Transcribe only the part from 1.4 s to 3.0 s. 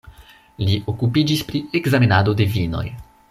pri ekzamenado de vinoj.